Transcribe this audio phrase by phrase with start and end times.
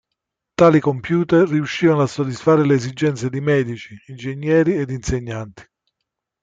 [0.55, 5.63] Tali computer riuscivano a soddisfare le esigenze di medici, ingegneri ed insegnanti.